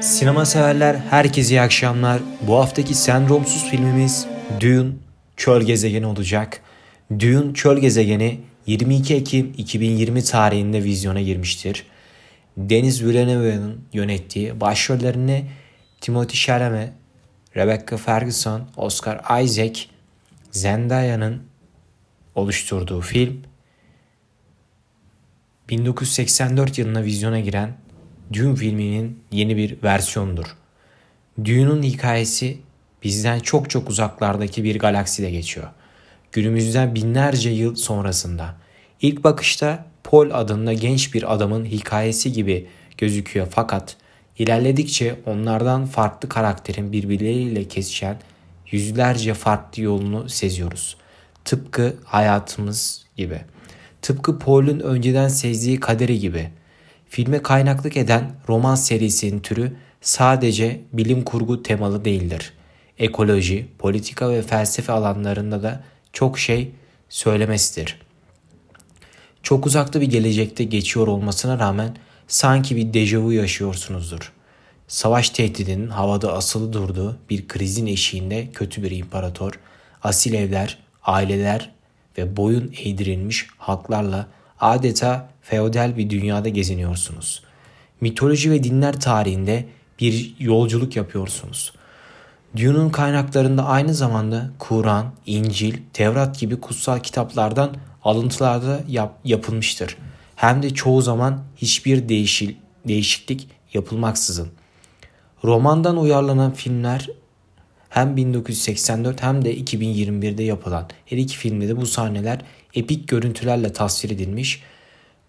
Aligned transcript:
Sinema 0.00 0.46
severler 0.46 0.96
herkese 1.10 1.54
iyi 1.54 1.60
akşamlar. 1.60 2.22
Bu 2.42 2.56
haftaki 2.56 2.94
sendromsuz 2.94 3.70
filmimiz 3.70 4.26
Dune 4.60 4.92
Çöl 5.36 5.62
Gezegeni 5.62 6.06
olacak. 6.06 6.60
Dune 7.10 7.54
Çöl 7.54 7.78
Gezegeni 7.78 8.40
22 8.66 9.14
Ekim 9.14 9.54
2020 9.56 10.24
tarihinde 10.24 10.84
vizyona 10.84 11.20
girmiştir. 11.20 11.86
Deniz 12.56 13.04
Villeneuve'nin 13.04 13.84
yönettiği 13.92 14.60
başrollerini 14.60 15.44
Timothy 16.00 16.38
Chalamet, 16.38 16.92
Rebecca 17.56 17.96
Ferguson, 17.96 18.68
Oscar 18.76 19.42
Isaac, 19.42 19.80
Zendaya'nın 20.50 21.42
oluşturduğu 22.34 23.00
film 23.00 23.42
1984 25.68 26.78
yılına 26.78 27.04
vizyona 27.04 27.40
giren 27.40 27.76
Dune 28.32 28.56
filminin 28.56 29.18
yeni 29.32 29.56
bir 29.56 29.82
versiyonudur. 29.82 30.56
Dune'un 31.38 31.82
hikayesi 31.82 32.58
bizden 33.02 33.40
çok 33.40 33.70
çok 33.70 33.90
uzaklardaki 33.90 34.64
bir 34.64 34.78
galakside 34.78 35.30
geçiyor. 35.30 35.68
Günümüzden 36.32 36.94
binlerce 36.94 37.50
yıl 37.50 37.74
sonrasında. 37.74 38.56
İlk 39.00 39.24
bakışta 39.24 39.86
Paul 40.04 40.30
adında 40.32 40.72
genç 40.72 41.14
bir 41.14 41.34
adamın 41.34 41.64
hikayesi 41.64 42.32
gibi 42.32 42.66
gözüküyor 42.98 43.46
fakat 43.50 43.96
ilerledikçe 44.38 45.16
onlardan 45.26 45.86
farklı 45.86 46.28
karakterin 46.28 46.92
birbirleriyle 46.92 47.68
kesişen 47.68 48.18
yüzlerce 48.70 49.34
farklı 49.34 49.82
yolunu 49.82 50.28
seziyoruz. 50.28 50.96
Tıpkı 51.44 51.96
hayatımız 52.04 53.06
gibi. 53.16 53.40
Tıpkı 54.02 54.38
Paul'un 54.38 54.80
önceden 54.80 55.28
sezdiği 55.28 55.80
kaderi 55.80 56.18
gibi. 56.18 56.50
Filme 57.10 57.42
kaynaklık 57.42 57.96
eden 57.96 58.32
roman 58.48 58.74
serisinin 58.74 59.40
türü 59.40 59.72
sadece 60.00 60.80
bilim 60.92 61.24
kurgu 61.24 61.62
temalı 61.62 62.04
değildir. 62.04 62.52
Ekoloji, 62.98 63.66
politika 63.78 64.30
ve 64.30 64.42
felsefe 64.42 64.92
alanlarında 64.92 65.62
da 65.62 65.84
çok 66.12 66.38
şey 66.38 66.70
söylemesidir. 67.08 68.00
Çok 69.42 69.66
uzakta 69.66 70.00
bir 70.00 70.10
gelecekte 70.10 70.64
geçiyor 70.64 71.06
olmasına 71.06 71.58
rağmen 71.58 71.96
sanki 72.28 72.76
bir 72.76 72.94
dejavu 72.94 73.32
yaşıyorsunuzdur. 73.32 74.32
Savaş 74.88 75.30
tehdidinin 75.30 75.88
havada 75.88 76.32
asılı 76.32 76.72
durduğu 76.72 77.16
bir 77.30 77.48
krizin 77.48 77.86
eşiğinde 77.86 78.50
kötü 78.52 78.82
bir 78.82 78.90
imparator, 78.90 79.52
asil 80.02 80.34
evler, 80.34 80.78
aileler 81.02 81.70
ve 82.18 82.36
boyun 82.36 82.74
eğdirilmiş 82.84 83.46
halklarla 83.58 84.26
adeta 84.60 85.30
feodal 85.50 85.96
bir 85.96 86.10
dünyada 86.10 86.48
geziniyorsunuz. 86.48 87.42
Mitoloji 88.00 88.50
ve 88.50 88.64
dinler 88.64 89.00
tarihinde 89.00 89.66
bir 90.00 90.34
yolculuk 90.38 90.96
yapıyorsunuz. 90.96 91.72
Dune'un 92.56 92.90
kaynaklarında 92.90 93.64
aynı 93.64 93.94
zamanda 93.94 94.50
Kur'an, 94.58 95.12
İncil, 95.26 95.76
Tevrat 95.92 96.38
gibi 96.38 96.60
kutsal 96.60 96.98
kitaplardan 96.98 97.76
alıntılar 98.04 98.62
da 98.62 98.80
yap, 98.88 99.18
yapılmıştır. 99.24 99.96
Hem 100.36 100.62
de 100.62 100.74
çoğu 100.74 101.02
zaman 101.02 101.40
hiçbir 101.56 102.08
değişil, 102.08 102.54
değişiklik 102.88 103.48
yapılmaksızın. 103.74 104.48
Romandan 105.44 105.96
uyarlanan 105.96 106.52
filmler 106.52 107.08
hem 107.88 108.16
1984 108.16 109.22
hem 109.22 109.44
de 109.44 109.56
2021'de 109.56 110.42
yapılan 110.42 110.88
her 111.06 111.16
iki 111.16 111.36
filmde 111.36 111.68
de 111.68 111.76
bu 111.76 111.86
sahneler 111.86 112.40
epik 112.74 113.08
görüntülerle 113.08 113.72
tasvir 113.72 114.10
edilmiş. 114.10 114.62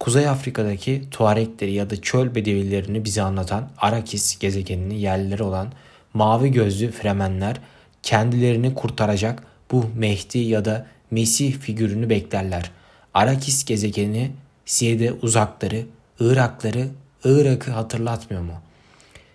Kuzey 0.00 0.28
Afrika'daki 0.28 1.02
Tuarekleri 1.10 1.72
ya 1.72 1.90
da 1.90 2.02
çöl 2.02 2.34
bedevilerini 2.34 3.04
bize 3.04 3.22
anlatan 3.22 3.70
Arakis 3.78 4.38
gezegeninin 4.38 4.94
yerlileri 4.94 5.42
olan 5.42 5.72
mavi 6.14 6.52
gözlü 6.52 6.90
Fremenler 6.90 7.56
kendilerini 8.02 8.74
kurtaracak 8.74 9.42
bu 9.70 9.84
Mehdi 9.96 10.38
ya 10.38 10.64
da 10.64 10.86
Mesih 11.10 11.58
figürünü 11.58 12.10
beklerler. 12.10 12.70
Arakis 13.14 13.64
gezegeni 13.64 14.32
Siye'de 14.64 15.12
uzakları, 15.12 15.82
Irakları, 16.20 16.88
Irak'ı 17.24 17.70
hatırlatmıyor 17.70 18.42
mu? 18.42 18.52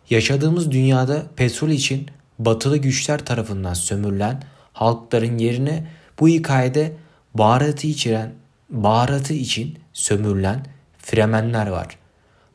Yaşadığımız 0.10 0.72
dünyada 0.72 1.24
petrol 1.36 1.70
için 1.70 2.08
batılı 2.40 2.78
güçler 2.78 3.26
tarafından 3.26 3.74
sömürülen 3.74 4.44
halkların 4.74 5.38
yerine 5.38 5.88
bu 6.20 6.28
hikayede 6.28 6.94
baharatı 7.34 7.88
içeren 7.88 8.32
baharatı 8.72 9.34
için 9.34 9.80
sömürülen 9.94 10.66
fremenler 10.98 11.68
var. 11.68 11.88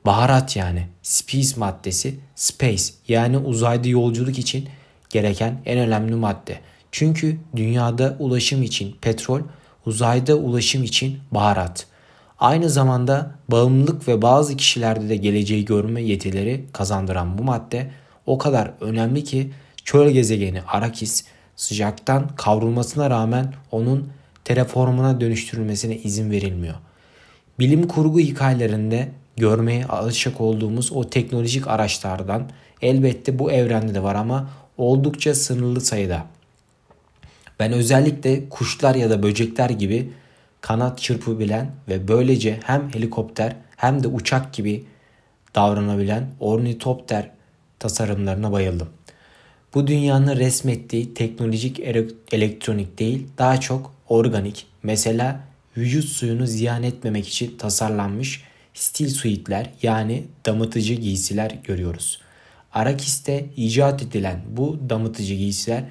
Baharat 0.07 0.57
yani 0.57 0.87
spice 1.03 1.57
maddesi 1.57 2.21
space 2.35 2.85
yani 3.09 3.39
uzayda 3.39 3.89
yolculuk 3.89 4.39
için 4.39 4.69
gereken 5.11 5.61
en 5.67 5.79
önemli 5.79 6.15
madde. 6.15 6.61
Çünkü 6.93 7.39
dünyada 7.57 8.17
ulaşım 8.19 8.63
için 8.63 8.97
petrol, 9.01 9.41
uzayda 9.87 10.35
ulaşım 10.35 10.85
için 10.85 11.19
baharat. 11.31 11.87
Aynı 12.39 12.71
zamanda 12.71 13.31
bağımlılık 13.49 14.09
ve 14.09 14.23
bazı 14.23 14.57
kişilerde 14.57 15.09
de 15.09 15.17
geleceği 15.17 15.65
görme 15.65 16.03
yetileri 16.03 16.65
kazandıran 16.73 17.39
bu 17.39 17.43
madde 17.43 17.91
o 18.27 18.39
kadar 18.39 18.71
önemli 18.81 19.25
ki 19.25 19.53
çöl 19.85 20.11
gezegeni 20.11 20.63
Arakis 20.63 21.25
sıcaktan 21.57 22.29
kavrulmasına 22.37 23.11
rağmen 23.11 23.55
onun 23.71 24.09
terraformuna 24.47 25.21
dönüştürülmesine 25.21 25.97
izin 25.97 26.31
verilmiyor. 26.31 26.75
Bilim 27.59 27.89
kurgu 27.89 28.19
hikayelerinde 28.21 29.09
görmeye 29.37 29.85
alışık 29.85 30.41
olduğumuz 30.41 30.93
o 30.93 31.11
teknolojik 31.11 31.69
araçlardan 31.69 32.51
elbette 32.83 33.39
bu 33.39 33.53
evrende 33.53 33.95
de 33.95 34.03
var 34.03 34.15
ama 34.15 34.51
oldukça 34.79 35.35
sınırlı 35.35 35.81
sayıda. 35.81 36.27
Ben 37.61 37.73
özellikle 37.73 38.49
kuşlar 38.49 38.95
ya 38.95 39.11
da 39.11 39.23
böcekler 39.23 39.71
gibi 39.71 40.11
kanat 40.61 40.99
çırpabilen 40.99 41.71
ve 41.89 42.09
böylece 42.09 42.61
hem 42.65 42.95
helikopter 42.95 43.57
hem 43.77 44.03
de 44.03 44.09
uçak 44.09 44.53
gibi 44.53 44.85
davranabilen 45.55 46.27
ornitopter 46.41 47.31
tasarımlarına 47.79 48.53
bayıldım. 48.53 48.89
Bu 49.75 49.87
dünyanın 49.87 50.37
resmettiği 50.37 51.15
teknolojik 51.15 51.81
elektronik 52.33 52.99
değil 52.99 53.27
daha 53.39 53.61
çok 53.61 53.96
organik 54.09 54.67
mesela 54.83 55.41
vücut 55.77 56.05
suyunu 56.05 56.47
ziyan 56.47 56.83
etmemek 56.83 57.29
için 57.29 57.59
tasarlanmış 57.59 58.45
stil 58.75 59.09
suitler 59.09 59.71
yani 59.83 60.25
damıtıcı 60.47 60.95
giysiler 60.95 61.59
görüyoruz. 61.65 62.21
Arakis'te 62.73 63.47
icat 63.57 64.03
edilen 64.03 64.41
bu 64.49 64.79
damıtıcı 64.91 65.35
giysiler 65.35 65.85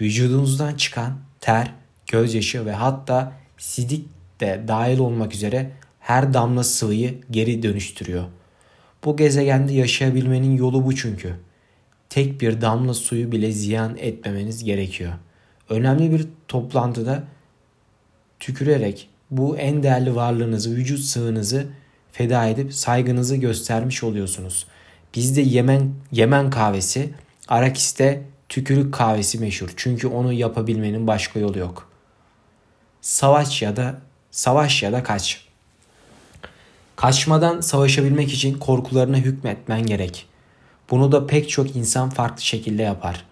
vücudunuzdan 0.00 0.74
çıkan 0.74 1.18
ter, 1.40 1.72
gözyaşı 2.06 2.66
ve 2.66 2.72
hatta 2.72 3.32
sidik 3.58 4.06
de 4.40 4.64
dahil 4.68 4.98
olmak 4.98 5.34
üzere 5.34 5.70
her 6.00 6.34
damla 6.34 6.64
sıvıyı 6.64 7.14
geri 7.30 7.62
dönüştürüyor. 7.62 8.24
Bu 9.04 9.16
gezegende 9.16 9.72
yaşayabilmenin 9.72 10.56
yolu 10.56 10.84
bu 10.84 10.96
çünkü. 10.96 11.34
Tek 12.08 12.40
bir 12.40 12.60
damla 12.60 12.94
suyu 12.94 13.32
bile 13.32 13.52
ziyan 13.52 13.96
etmemeniz 13.96 14.64
gerekiyor. 14.64 15.12
Önemli 15.68 16.10
bir 16.12 16.26
toplantıda 16.48 17.24
tükürerek 18.40 19.08
bu 19.30 19.56
en 19.56 19.82
değerli 19.82 20.14
varlığınızı, 20.14 20.70
vücut 20.76 21.00
sığınızı 21.00 21.66
feda 22.12 22.46
edip 22.46 22.74
saygınızı 22.74 23.36
göstermiş 23.36 24.04
oluyorsunuz. 24.04 24.66
Bizde 25.14 25.40
Yemen 25.40 25.92
Yemen 26.12 26.50
kahvesi, 26.50 27.10
Arakis'te 27.48 28.22
tükürük 28.48 28.94
kahvesi 28.94 29.38
meşhur. 29.38 29.72
Çünkü 29.76 30.06
onu 30.06 30.32
yapabilmenin 30.32 31.06
başka 31.06 31.40
yolu 31.40 31.58
yok. 31.58 31.88
Savaş 33.00 33.62
ya 33.62 33.76
da 33.76 33.98
savaş 34.30 34.82
ya 34.82 34.92
da 34.92 35.02
kaç. 35.02 35.46
Kaçmadan 36.96 37.60
savaşabilmek 37.60 38.32
için 38.32 38.58
korkularına 38.58 39.16
hükmetmen 39.16 39.86
gerek. 39.86 40.26
Bunu 40.90 41.12
da 41.12 41.26
pek 41.26 41.50
çok 41.50 41.76
insan 41.76 42.10
farklı 42.10 42.42
şekilde 42.42 42.82
yapar. 42.82 43.24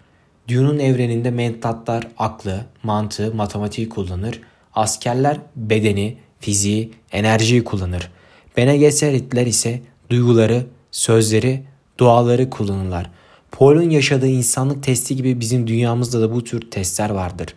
Dune'un 0.47 0.79
evreninde 0.79 1.31
mentatlar 1.31 2.07
aklı, 2.17 2.65
mantığı, 2.83 3.33
matematiği 3.33 3.89
kullanır. 3.89 4.41
Askerler 4.75 5.37
bedeni, 5.55 6.17
fiziği, 6.39 6.91
enerjiyi 7.11 7.63
kullanır. 7.63 8.11
Bene 8.57 8.77
Gesseritler 8.77 9.45
ise 9.45 9.81
duyguları, 10.09 10.65
sözleri, 10.91 11.63
duaları 11.97 12.49
kullanırlar. 12.49 13.11
Paul'un 13.51 13.89
yaşadığı 13.89 14.27
insanlık 14.27 14.83
testi 14.83 15.15
gibi 15.15 15.39
bizim 15.39 15.67
dünyamızda 15.67 16.21
da 16.21 16.33
bu 16.33 16.43
tür 16.43 16.71
testler 16.71 17.09
vardır. 17.09 17.47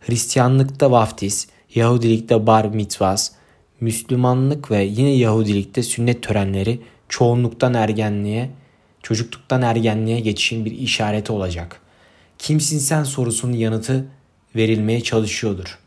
Hristiyanlıkta 0.00 0.90
vaftiz, 0.90 1.48
Yahudilikte 1.74 2.46
bar 2.46 2.64
mitvas, 2.64 3.30
Müslümanlık 3.80 4.70
ve 4.70 4.84
yine 4.84 5.10
Yahudilikte 5.10 5.82
sünnet 5.82 6.22
törenleri 6.22 6.80
çoğunluktan 7.08 7.74
ergenliğe, 7.74 8.50
çocukluktan 9.02 9.62
ergenliğe 9.62 10.20
geçişin 10.20 10.64
bir 10.64 10.72
işareti 10.72 11.32
olacak. 11.32 11.80
Kimsin 12.38 12.78
sen 12.78 13.04
sorusunun 13.04 13.52
yanıtı 13.52 14.06
verilmeye 14.56 15.00
çalışıyordur. 15.00 15.78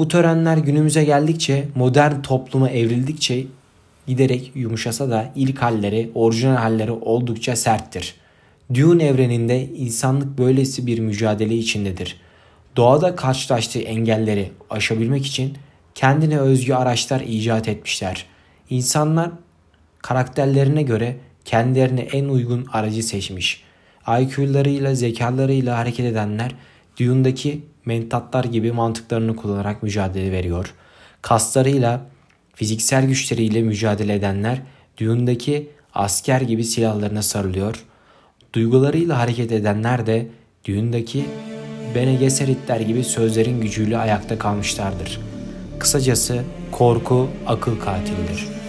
Bu 0.00 0.08
törenler 0.08 0.56
günümüze 0.56 1.04
geldikçe, 1.04 1.68
modern 1.74 2.22
topluma 2.22 2.70
evrildikçe 2.70 3.44
giderek 4.06 4.52
yumuşasa 4.54 5.10
da 5.10 5.32
ilk 5.34 5.62
halleri, 5.62 6.10
orijinal 6.14 6.56
halleri 6.56 6.90
oldukça 6.90 7.56
serttir. 7.56 8.14
Dune 8.74 9.06
evreninde 9.06 9.68
insanlık 9.68 10.38
böylesi 10.38 10.86
bir 10.86 10.98
mücadele 10.98 11.54
içindedir. 11.54 12.16
Doğada 12.76 13.16
karşılaştığı 13.16 13.78
engelleri 13.78 14.52
aşabilmek 14.70 15.26
için 15.26 15.58
kendine 15.94 16.38
özgü 16.38 16.72
araçlar 16.72 17.20
icat 17.20 17.68
etmişler. 17.68 18.26
İnsanlar 18.70 19.30
karakterlerine 19.98 20.82
göre 20.82 21.16
kendilerine 21.44 22.00
en 22.00 22.24
uygun 22.24 22.66
aracı 22.72 23.02
seçmiş. 23.02 23.62
IQ'larıyla, 24.20 24.94
zekalarıyla 24.94 25.78
hareket 25.78 26.06
edenler 26.06 26.50
Dune'daki 27.00 27.69
mentatlar 27.84 28.44
gibi 28.44 28.72
mantıklarını 28.72 29.36
kullanarak 29.36 29.82
mücadele 29.82 30.32
veriyor. 30.32 30.74
Kaslarıyla, 31.22 32.06
fiziksel 32.54 33.06
güçleriyle 33.06 33.62
mücadele 33.62 34.14
edenler 34.14 34.62
Dune'daki 35.00 35.70
asker 35.94 36.40
gibi 36.40 36.64
silahlarına 36.64 37.22
sarılıyor. 37.22 37.84
Duygularıyla 38.52 39.18
hareket 39.18 39.52
edenler 39.52 40.06
de 40.06 40.28
Dune'daki 40.68 41.24
Bene 41.94 42.14
Gesseritler 42.14 42.80
gibi 42.80 43.04
sözlerin 43.04 43.60
gücüyle 43.60 43.98
ayakta 43.98 44.38
kalmışlardır. 44.38 45.20
Kısacası 45.78 46.42
korku 46.72 47.28
akıl 47.46 47.80
katilidir.'' 47.80 48.59